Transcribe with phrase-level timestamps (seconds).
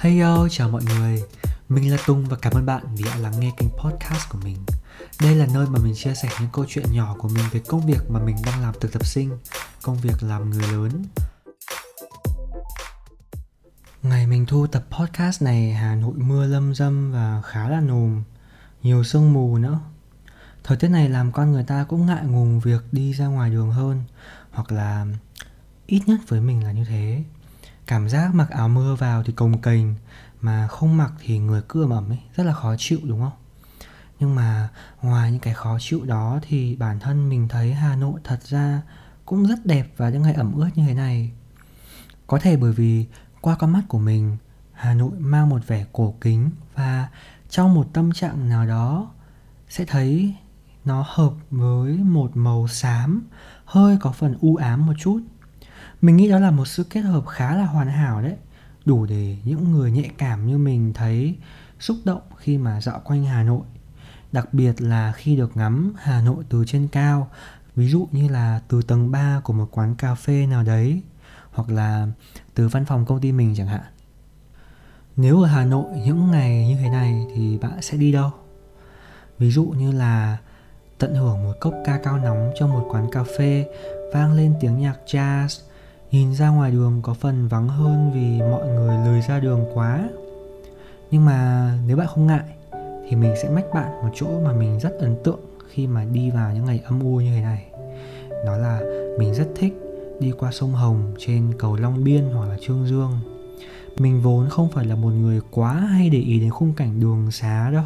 [0.00, 1.22] Hey yo, chào mọi người.
[1.68, 4.56] Mình là Tung và cảm ơn bạn vì đã lắng nghe kênh podcast của mình.
[5.22, 7.86] Đây là nơi mà mình chia sẻ những câu chuyện nhỏ của mình về công
[7.86, 9.38] việc mà mình đang làm thực tập sinh
[9.82, 11.04] Công việc làm người lớn.
[14.02, 18.22] Ngày mình thu tập podcast này Hà Nội mưa lâm dâm và khá là nồm
[18.82, 19.80] Nhiều sương mù nữa.
[20.64, 23.70] Thời tiết này làm con người ta cũng ngại ngùng việc đi ra ngoài đường
[23.70, 24.04] hơn
[24.50, 25.06] Hoặc là
[25.86, 27.24] ít nhất với mình là như thế
[27.90, 29.94] cảm giác mặc áo mưa vào thì cồng kềnh,
[30.40, 33.32] mà không mặc thì người cứ ẩm ẩm ấy, rất là khó chịu, đúng không?
[34.20, 34.68] Nhưng mà
[35.02, 38.82] ngoài những cái khó chịu đó thì bản thân mình thấy hà nội thật ra
[39.24, 41.30] cũng rất đẹp vào những ngày ẩm ướt như thế này.
[42.26, 43.06] Có thể bởi vì
[43.40, 44.36] qua con mắt của mình,
[44.72, 47.08] hà nội mang một vẻ cổ kính và
[47.48, 49.10] trong một tâm trạng nào đó
[49.68, 50.34] sẽ thấy
[50.84, 53.22] nó hợp với một màu xám,
[53.64, 55.20] hơi có phần u ám một chút
[56.00, 58.36] mình nghĩ đó là một sự kết hợp khá là hoàn hảo đấy.
[58.84, 61.36] Đủ để những người nhạy cảm như mình thấy
[61.80, 63.62] xúc động khi mà dạo quanh hà nội.
[64.32, 67.28] Đặc biệt là khi được ngắm hà nội từ trên cao,
[67.76, 71.02] ví dụ như là từ tầng 3 của một quán cà phê nào đấy,
[71.52, 72.06] hoặc là
[72.54, 73.80] từ văn phòng công ty mình chẳng hạn.
[75.16, 78.30] Nếu ở hà nội những ngày như thế này thì bạn sẽ đi đâu?
[79.38, 80.38] Ví dụ như là
[80.98, 83.66] tận hưởng một cốc ca cao nóng trong một quán cà phê,
[84.12, 85.60] vang lên tiếng nhạc jazz
[86.12, 90.08] Nhìn ra ngoài đường có phần vắng hơn vì mọi người lười ra đường quá.
[91.10, 92.44] Nhưng mà nếu bạn không ngại,
[93.10, 96.30] Thì mình sẽ mách bạn một chỗ mà mình rất ấn tượng khi mà đi
[96.30, 97.66] vào những ngày âm u như thế này.
[98.46, 98.80] Đó là
[99.18, 99.74] mình rất thích
[100.20, 103.12] đi qua sông Hồng trên cầu Long Biên hoặc là Trương Dương.
[103.98, 107.30] Mình vốn không phải là một người quá hay để ý đến khung cảnh đường
[107.30, 107.84] xá đâu.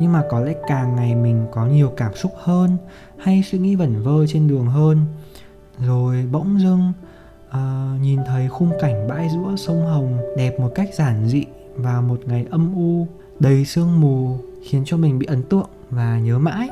[0.00, 2.76] Nhưng mà có lẽ càng ngày mình có nhiều cảm xúc hơn,
[3.18, 4.98] hay suy nghĩ vẩn vơ trên đường hơn.
[5.78, 6.92] Rồi bỗng dưng
[7.48, 11.44] uh, nhìn thấy khung cảnh bãi giữa sông Hồng đẹp một cách giản dị
[11.76, 13.06] và một ngày âm u
[13.40, 16.68] đầy sương mù khiến cho mình bị ấn tượng và nhớ mãi.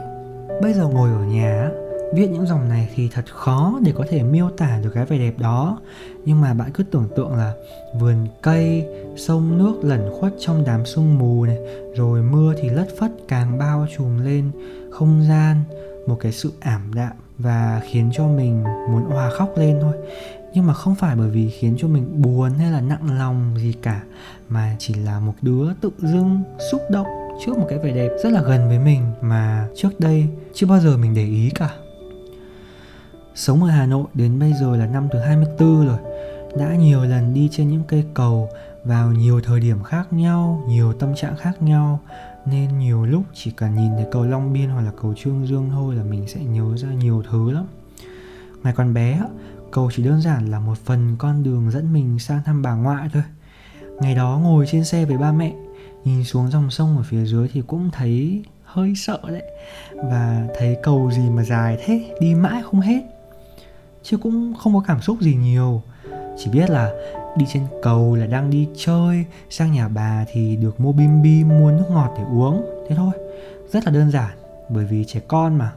[0.63, 1.71] Bây giờ ngồi ở nhà
[2.13, 5.19] viết những dòng này thì thật khó để có thể miêu tả được cái vẻ
[5.19, 5.79] đẹp đó
[6.25, 7.53] nhưng mà bạn cứ tưởng tượng là
[8.01, 8.87] vườn cây
[9.17, 11.59] sông nước lẩn khuất trong đám sương mù này
[11.97, 14.51] rồi mưa thì lất phất càng bao trùm lên
[14.91, 15.61] không gian
[16.07, 19.95] một cái sự ảm đạm và khiến cho mình muốn hòa khóc lên thôi
[20.57, 23.73] nhưng mà không phải bởi vì khiến cho mình buồn hay là nặng lòng gì
[23.83, 24.03] cả
[24.49, 27.07] mà chỉ là một đứa tự dưng xúc động
[27.45, 30.81] trước một cái vẻ đẹp rất là gần với mình mà trước đây chưa bao
[30.81, 31.71] giờ mình để ý cả.
[33.35, 35.99] Sống ở Hà Nội đến bây giờ là năm thứ 24 rồi.
[36.59, 38.49] Đã nhiều lần đi trên những cây cầu
[38.85, 42.01] vào nhiều thời điểm khác nhau, nhiều tâm trạng khác nhau
[42.47, 45.71] Nên nhiều lúc chỉ cần nhìn thấy cầu Long Biên hoặc là cầu Trương Dương
[45.71, 47.67] thôi là mình sẽ nhớ ra nhiều thứ lắm.
[48.63, 49.21] Ngày còn bé
[49.71, 53.09] cầu chỉ đơn giản là một phần con đường dẫn mình sang thăm bà ngoại
[53.13, 53.23] thôi.
[54.01, 55.53] Ngày đó ngồi trên xe với ba mẹ,
[56.05, 59.43] nhìn xuống dòng sông ở phía dưới thì cũng thấy hơi sợ đấy.
[59.95, 63.03] Và thấy cầu gì mà dài thế, đi mãi không hết.
[64.03, 65.83] Chứ cũng không có cảm xúc gì nhiều.
[66.39, 66.93] Chỉ biết là
[67.37, 71.49] đi trên cầu là đang đi chơi, sang nhà bà thì được mua bim bim,
[71.49, 73.13] mua nước ngọt để uống, thế thôi.
[73.73, 74.37] Rất là đơn giản,
[74.69, 75.73] bởi vì trẻ con mà.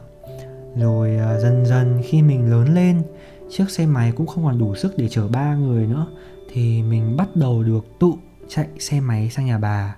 [0.76, 3.02] Rồi à, dần dần khi mình lớn lên
[3.50, 6.06] chiếc xe máy cũng không còn đủ sức để chở ba người nữa,
[6.52, 8.12] thì mình bắt đầu được tự
[8.48, 9.96] chạy xe máy sang nhà bà.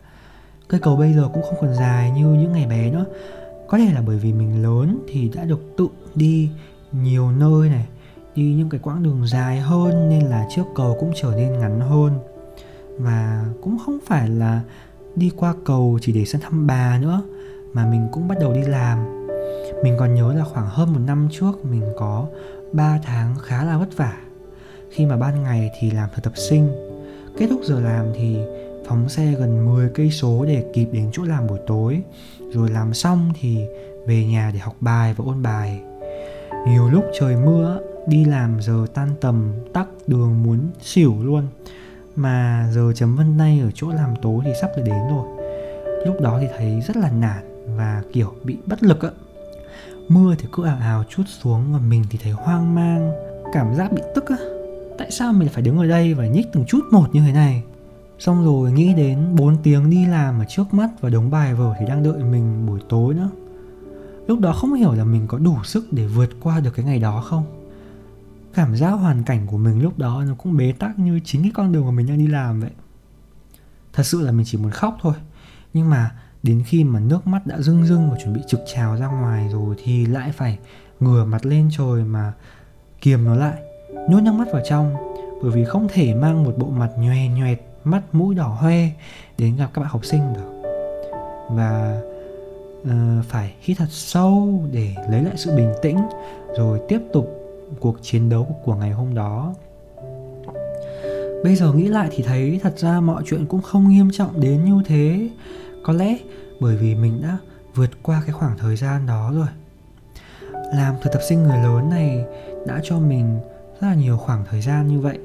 [0.69, 3.05] Cây cầu bây giờ cũng không còn dài như những ngày bé nữa.
[3.69, 6.51] Có thể là bởi vì mình lớn thì đã được tự đi
[6.93, 7.87] nhiều nơi này,
[8.35, 11.81] đi những cái quãng đường dài hơn nên là chiếc cầu cũng trở nên ngắn
[11.81, 12.13] hơn.
[12.99, 14.61] Và cũng không phải là
[15.17, 17.23] đi qua cầu chỉ để sang thăm bà nữa,
[17.73, 19.27] mà mình cũng bắt đầu đi làm.
[19.83, 22.27] Mình còn nhớ là khoảng hơn một năm trước mình có
[22.73, 24.13] 3 tháng khá là vất vả.
[24.91, 26.69] Khi mà ban ngày thì làm thực tập sinh,
[27.39, 28.39] kết thúc giờ làm thì
[28.87, 32.03] phóng xe gần 10 cây số để kịp đến chỗ làm buổi tối.
[32.53, 33.65] Rồi làm xong thì
[34.07, 35.81] về nhà để học bài và ôn bài.
[36.69, 41.49] Nhiều lúc trời mưa, đi làm giờ tan tầm, tắc đường muốn xỉu luôn.
[42.17, 45.27] Mà giờ chấm vân tay ở chỗ làm tối thì sắp được đến rồi.
[46.07, 49.11] Lúc đó thì thấy rất là nản và, kiểu, bị bất lực ạ.
[50.13, 53.13] Mưa thì cứ ào ào chút xuống và mình thì thấy hoang mang,
[53.53, 54.37] Cảm giác bị tức á.
[54.99, 57.63] Tại sao mình phải đứng ở đây và nhích từng chút một như thế này?
[58.19, 61.75] Xong rồi nghĩ đến 4 tiếng đi làm ở trước mắt và đống bài vở
[61.81, 63.31] thì đang đợi mình buổi tối nữa.
[64.27, 66.99] Lúc đó không hiểu là mình có đủ sức để vượt qua được cái ngày
[66.99, 67.45] đó không.
[68.55, 71.53] Cảm giác hoàn cảnh của mình lúc đó nó cũng bế tắc như chính cái
[71.55, 72.71] con đường mà mình đang đi làm vậy.
[73.93, 75.15] Thật sự là mình chỉ muốn khóc thôi.
[75.75, 76.11] Nhưng mà
[76.43, 79.49] đến khi mà nước mắt đã rưng rưng và chuẩn bị trực trào ra ngoài
[79.53, 80.59] rồi thì lại phải
[81.01, 82.33] ngửa mặt lên trời mà
[83.01, 83.63] kiềm nó lại
[84.09, 84.95] nhốt nước mắt vào trong.
[85.43, 87.55] Bởi vì không thể mang một bộ mặt nhòe nhòe
[87.85, 88.91] mắt mũi đỏ hoe
[89.39, 90.71] đến gặp các bạn học sinh được.
[91.51, 92.01] Và
[92.83, 95.99] uh, phải hít thật sâu để lấy lại sự bình tĩnh
[96.59, 97.39] rồi tiếp tục
[97.81, 99.55] cuộc chiến đấu của ngày hôm đó.
[101.45, 104.65] Bây giờ nghĩ lại thì thấy thật ra mọi chuyện cũng không nghiêm trọng đến
[104.65, 105.29] như thế
[105.83, 106.19] có lẽ
[106.61, 107.39] bởi vì mình đã
[107.75, 109.47] vượt qua cái khoảng thời gian đó rồi.
[110.75, 112.25] Làm thực tập sinh người lớn này
[112.67, 113.39] đã cho mình
[113.81, 115.19] rất là nhiều khoảng thời gian như vậy.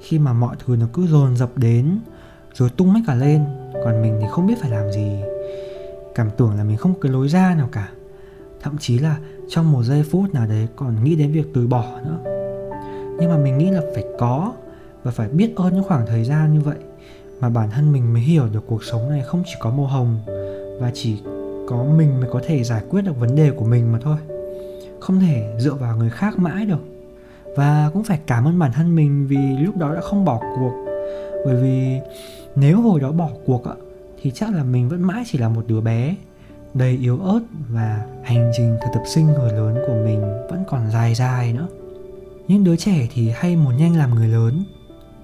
[0.00, 2.00] Khi mà mọi thứ nó cứ dồn dập đến,
[2.54, 3.44] rồi tung hết cả lên,
[3.84, 5.20] còn mình thì không biết phải làm gì.
[6.14, 7.88] Cảm tưởng là mình không có lối ra nào cả.
[8.62, 9.16] Thậm chí là
[9.48, 12.18] trong một giây phút nào đấy còn nghĩ đến việc từ bỏ nữa.
[13.18, 14.52] Nhưng mà mình nghĩ là phải có
[15.02, 16.76] và phải biết ơn những khoảng thời gian như vậy
[17.40, 20.18] mà bản thân mình mới hiểu được cuộc sống này không chỉ có màu hồng
[20.80, 21.22] và chỉ
[21.68, 24.16] có mình mới có thể giải quyết được vấn đề của mình mà thôi.
[25.00, 26.84] Không thể dựa vào người khác mãi được.
[27.56, 30.72] Và cũng phải cảm ơn bản thân mình vì lúc đó đã không bỏ cuộc.
[31.44, 31.98] Bởi vì
[32.56, 33.74] nếu hồi đó bỏ cuộc á,
[34.22, 36.14] thì chắc là mình vẫn mãi chỉ là một đứa bé
[36.74, 40.90] đầy yếu ớt và hành trình thực tập sinh người lớn của mình vẫn còn
[40.90, 41.66] dài dài nữa.
[42.48, 44.64] Những đứa trẻ thì hay muốn nhanh làm người lớn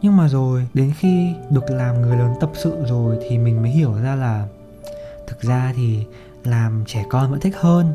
[0.06, 3.70] nhưng mà rồi, đến khi được làm người lớn tập sự rồi thì mình mới
[3.70, 4.46] hiểu ra là
[5.26, 6.04] thực ra thì
[6.44, 7.92] làm trẻ con vẫn thích hơn.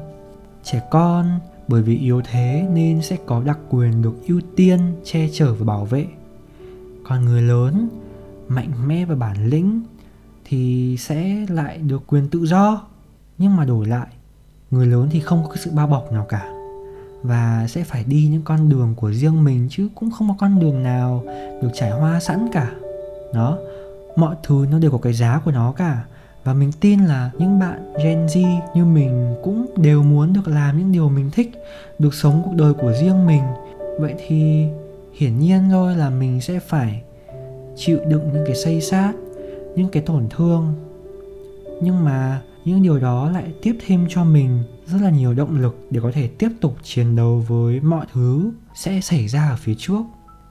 [0.63, 5.29] Trẻ con bởi vì yếu thế nên sẽ có đặc quyền được ưu tiên, che
[5.33, 6.07] chở và bảo vệ.
[7.03, 7.89] Còn người lớn,
[8.47, 9.81] mạnh mẽ và bản lĩnh
[10.45, 12.81] thì sẽ lại được quyền tự do.
[13.37, 14.07] Nhưng mà đổi lại,
[14.71, 16.60] người lớn thì không có sự bao bọc nào cả
[17.23, 20.59] và sẽ phải đi những con đường của riêng mình chứ cũng không có con
[20.59, 21.23] đường nào
[21.61, 22.71] được trải hoa sẵn cả.
[23.33, 23.57] Đó,
[24.15, 26.03] mọi thứ nó đều có cái giá của nó cả.
[26.43, 30.77] Và mình tin là những bạn Gen Z như mình cũng đều muốn được làm
[30.77, 31.51] những điều mình thích,
[31.99, 33.43] được sống cuộc đời của riêng mình.
[33.99, 34.65] Vậy thì
[35.13, 37.01] hiển nhiên thôi là mình sẽ phải
[37.75, 39.13] chịu đựng những cái xây sát,
[39.75, 40.73] những cái tổn thương.
[41.81, 45.87] Nhưng mà những điều đó lại tiếp thêm cho mình rất là nhiều động lực
[45.89, 49.75] để có thể tiếp tục chiến đấu với mọi thứ sẽ xảy ra ở phía
[49.77, 50.01] trước,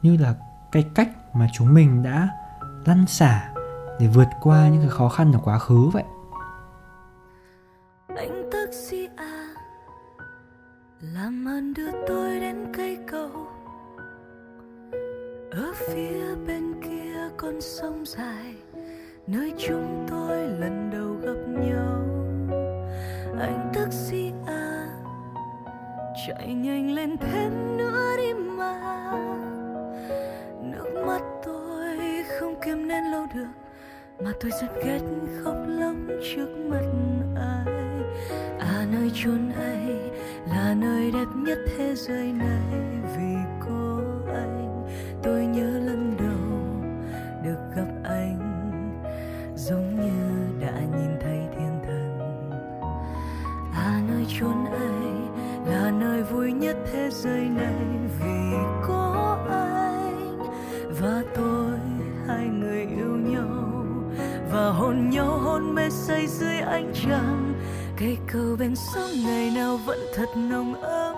[0.02, 0.34] như là
[0.72, 2.28] cái cách mà chúng mình đã
[2.84, 3.54] lăn xả
[4.00, 6.04] để vượt qua những cái khó khăn ở quá khứ vậy.
[8.16, 9.54] Anh taxi à
[11.00, 13.30] làm ơn đưa tôi đến cây cầu.
[15.50, 18.54] Ở phía bên kia con sông dài,
[19.26, 21.99] nơi chúng tôi lần đầu gặp nhau.
[26.30, 29.12] Chạy nhanh lên thêm nữa đi mà.
[30.62, 31.98] Nước mắt tôi
[32.38, 33.48] không kiềm nén lâu được,
[34.24, 35.00] mà tôi rất ghét
[35.44, 35.94] khóc lóc
[36.34, 36.84] trước mặt
[37.36, 37.74] ai.
[38.58, 40.10] À nơi chốn ấy
[40.48, 42.82] là nơi đẹp nhất thế giới này,
[43.16, 44.00] vì có
[44.34, 44.86] anh,
[45.22, 45.69] tôi nhớ
[56.70, 57.74] nhất thế giới này
[58.20, 58.56] vì
[58.88, 60.38] có anh.
[61.00, 61.78] Và tôi
[62.28, 63.84] hai người yêu nhau.
[64.52, 67.54] Và hôn nhau hôn mê say dưới ánh trăng.
[67.98, 71.16] Cây cầu bên sông ngày nào vẫn thật nồng ấm.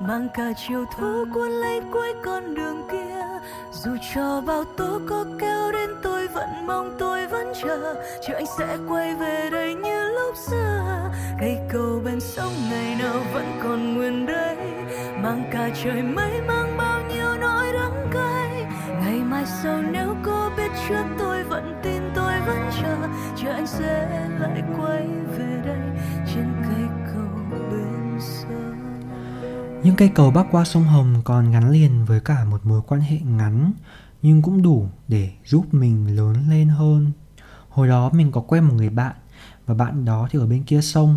[0.00, 3.24] Mang cả chiều thu cuốn lấy cuối con đường kia.
[3.72, 7.94] Dù cho bao tố có kéo đến tôi vẫn mong tôi vẫn chờ.
[8.28, 11.10] Chờ anh sẽ quay về đây như lúc xưa.
[11.40, 13.97] Cây cầu bên sông ngày nào vẫn còn
[15.22, 18.66] mang cả trời mây, mang bao nhiêu nỗi đắng cay
[19.00, 22.96] ngày mai sau nếu cô biết trước tôi, vẫn tin tôi vẫn chờ
[23.36, 25.06] chờ anh sẽ lại quay
[25.38, 25.88] về đây
[26.34, 28.88] trên cây cầu bên sông
[29.82, 33.00] những cây cầu bắc qua sông Hồng còn gắn liền với cả một mối quan
[33.00, 33.72] hệ ngắn,
[34.22, 37.12] nhưng cũng đủ để giúp mình lớn lên hơn.
[37.68, 39.16] Hồi đó mình có quen một người bạn,
[39.66, 41.16] và bạn đó thì ở bên kia sông.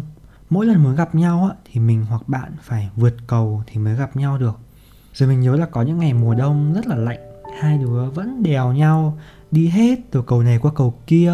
[0.52, 3.96] Mỗi lần muốn gặp nhau á, thì mình hoặc bạn phải vượt cầu thì mới
[3.96, 4.60] gặp nhau được.
[5.14, 7.20] Rồi mình nhớ là có những ngày mùa đông rất là lạnh,
[7.60, 9.18] hai đứa vẫn đèo nhau
[9.52, 11.34] đi hết từ cầu này qua cầu kia,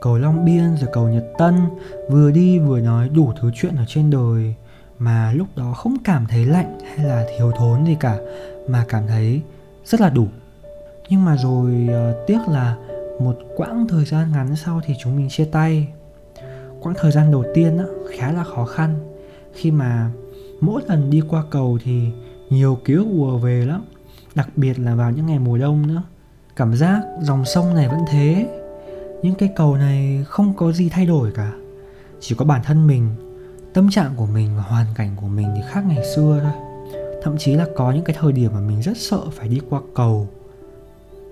[0.00, 1.54] cầu Long Biên rồi cầu Nhật Tân,
[2.10, 4.54] vừa đi vừa nói đủ thứ chuyện ở trên đời
[4.98, 8.18] mà lúc đó không cảm thấy lạnh hay là thiếu thốn gì cả
[8.68, 9.40] mà cảm thấy
[9.84, 10.26] rất là đủ
[11.08, 12.76] nhưng mà rồi uh, tiếc là
[13.20, 15.88] một quãng thời gian ngắn sau thì chúng mình chia tay
[16.86, 17.84] quãng thời gian đầu tiên á,
[18.16, 18.98] khá là khó khăn.
[19.54, 20.10] Khi mà
[20.60, 22.02] mỗi lần đi qua cầu thì
[22.50, 23.84] nhiều ký ức ùa về lắm.
[24.34, 26.02] Đặc biệt là vào những ngày mùa đông nữa.
[26.56, 28.46] Cảm giác dòng sông này vẫn thế.
[29.22, 31.52] Những cái cầu này không có gì thay đổi cả.
[32.20, 33.08] Chỉ có bản thân mình
[33.74, 36.52] tâm trạng của mình và hoàn cảnh của mình thì khác ngày xưa thôi.
[37.22, 39.80] Thậm chí là có những cái thời điểm mà mình rất sợ phải đi qua
[39.94, 40.28] cầu.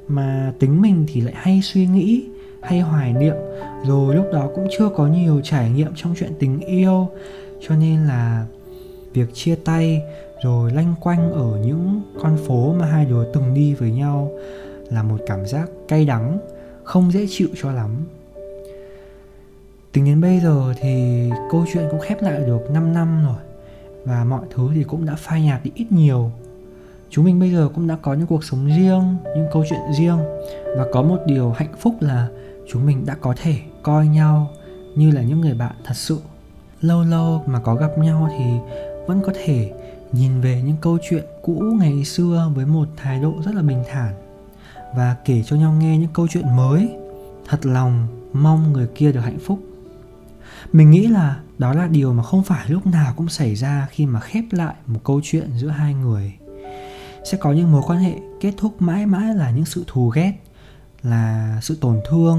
[0.09, 2.29] Mà tính mình thì lại hay suy nghĩ
[2.65, 3.37] hay hoài niệm,
[3.87, 7.09] rồi lúc đó cũng chưa có nhiều trải nghiệm trong chuyện tình yêu.
[7.69, 8.47] Cho nên là
[9.13, 10.03] việc chia tay,
[10.45, 14.31] rồi lanh quanh ở những con phố mà hai đứa từng đi với nhau
[14.91, 16.39] là một cảm giác cay đắng,
[16.85, 17.91] không dễ chịu cho lắm.
[19.93, 23.37] Tính đến bây giờ thì câu chuyện cũng khép lại được 5 năm rồi,
[24.05, 26.31] và mọi thứ thì cũng đã phai nhạt đi ít nhiều.
[27.11, 30.19] Chúng mình bây giờ cũng đã có những cuộc sống riêng, những câu chuyện riêng,
[30.77, 32.29] và có một điều hạnh phúc là
[32.73, 34.51] chúng mình đã có thể coi nhau
[34.97, 36.21] như là những người bạn thật sự.
[36.81, 38.45] Lâu lâu mà có gặp nhau thì
[39.07, 39.73] vẫn có thể
[40.13, 43.85] nhìn về những câu chuyện cũ ngày xưa với một thái độ rất là bình
[43.93, 44.15] thản
[44.97, 46.89] và kể cho nhau nghe những câu chuyện mới.
[47.49, 49.59] Thật lòng mong người kia được hạnh phúc.
[50.73, 54.07] Mình nghĩ là đó là điều mà không phải lúc nào cũng xảy ra khi
[54.07, 56.33] mà khép lại một câu chuyện giữa hai người.
[57.25, 60.33] Sẽ có những mối quan hệ kết thúc mãi mãi là những sự thù ghét
[61.05, 62.39] là sự tổn thương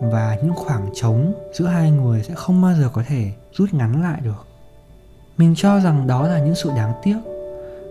[0.00, 4.02] và những khoảng trống giữa hai người sẽ không bao giờ có thể rút ngắn
[4.02, 4.46] lại được.
[5.36, 7.18] Mình cho rằng đó là những sự đáng tiếc,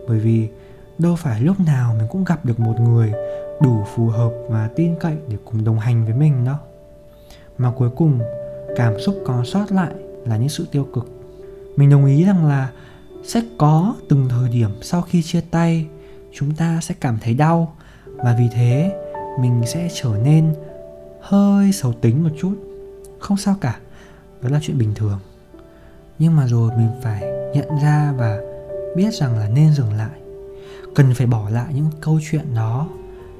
[0.08, 0.50] bởi vì
[0.98, 3.14] đâu phải lúc nào mình cũng gặp được một người
[3.62, 6.58] đủ phù hợp và tin cậy để cùng đồng hành với mình đâu
[7.58, 8.20] mà cuối cùng,
[8.76, 9.92] cảm xúc còn sót lại
[10.26, 11.10] là những sự tiêu cực.
[11.76, 12.70] Mình đồng ý rằng là
[13.24, 15.88] sẽ có từng thời điểm sau khi chia tay,
[16.34, 19.01] chúng ta sẽ cảm thấy đau và vì thế
[19.40, 20.54] mình sẽ trở nên
[21.22, 22.56] hơi xấu tính một chút.
[23.20, 23.80] Không sao cả,
[24.42, 25.20] đó là chuyện bình thường.
[26.20, 27.24] Nhưng mà rồi mình phải
[27.54, 28.38] nhận ra và
[28.96, 30.20] biết rằng là nên dừng lại.
[30.96, 32.90] Cần phải bỏ lại những câu chuyện đó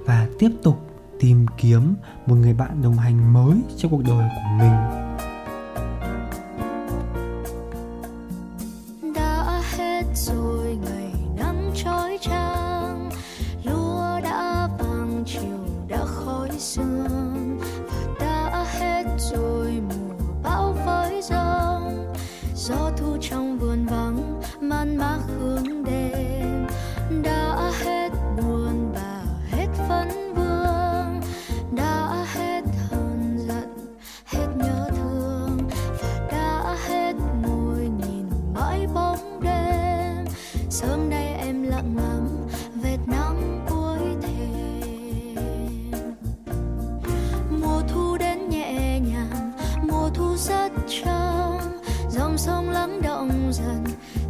[0.06, 0.76] và tiếp tục
[1.20, 1.96] tìm kiếm
[2.26, 5.11] một người bạn đồng hành mới trong cuộc đời của mình.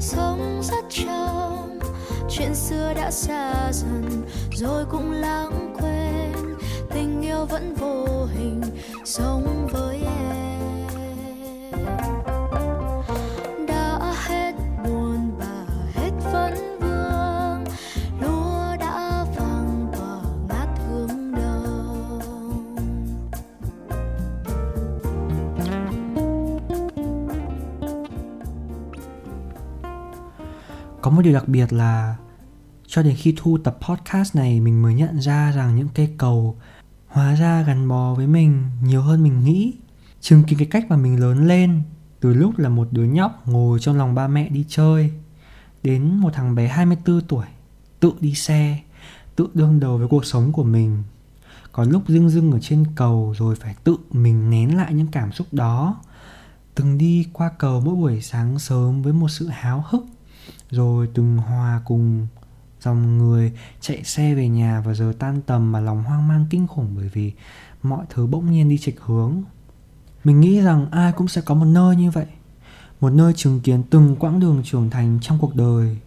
[0.02, 1.80] Sông rất trong,
[2.30, 6.56] chuyện xưa đã xa dần rồi cũng lãng quên.
[6.90, 8.62] Tình yêu vẫn vô hình
[9.06, 10.51] sống với em.
[31.02, 32.16] Có một điều đặc biệt là
[32.88, 36.58] cho đến khi thu tập podcast này, mình mới nhận ra rằng những cây cầu
[37.08, 39.74] hóa ra gắn bó với mình nhiều hơn mình nghĩ.
[40.22, 41.82] Chứng kiến cái cách mà mình lớn lên,
[42.20, 45.12] từ lúc là một đứa nhóc ngồi trong lòng ba mẹ đi chơi,
[45.84, 47.46] đến một thằng bé 24 tuổi
[48.00, 48.80] tự đi xe,
[49.36, 51.04] tự đương đầu với cuộc sống của mình.
[51.72, 55.32] Có lúc dưng dưng ở trên cầu rồi phải tự mình nén lại những cảm
[55.32, 56.02] xúc đó.
[56.76, 60.06] Từng đi qua cầu mỗi buổi sáng sớm với một sự háo hức
[60.72, 62.28] rồi từng hòa cùng
[62.82, 63.52] dòng người
[63.82, 67.10] chạy xe về nhà vào giờ tan tầm mà lòng hoang mang kinh khủng bởi
[67.14, 67.34] vì
[67.84, 69.44] mọi thứ bỗng nhiên đi chệch hướng.
[70.24, 72.26] Mình nghĩ rằng ai cũng sẽ có một nơi như vậy,
[73.02, 75.98] một nơi chứng kiến từng quãng đường trưởng thành trong cuộc đời.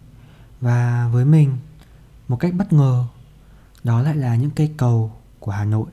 [0.61, 1.57] Và với mình,
[2.27, 3.05] một cách bất ngờ,
[3.83, 5.87] đó lại là những cây cầu của hà nội.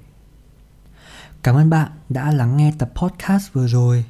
[1.43, 4.05] Cảm ơn bạn đã lắng nghe tập podcast vừa rồi.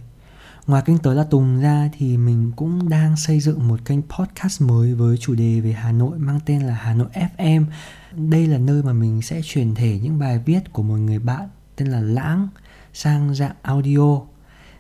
[0.67, 4.63] Ngoài kênh Tớ là Tùng ra thì mình cũng đang xây dựng một kênh podcast
[4.63, 7.65] mới với chủ đề về Hà Nội mang tên là Hà Nội FM.
[8.13, 11.49] Đây là nơi mà mình sẽ truyền thể những bài viết của một người bạn
[11.77, 12.49] tên là Lãng
[12.93, 14.21] sang dạng audio.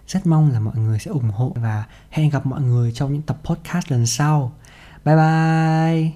[0.06, 3.22] Rất mong là mọi người sẽ ủng hộ và hẹn gặp mọi người trong những
[3.22, 4.52] tập podcast lần sau.
[5.04, 6.12] Bye bye!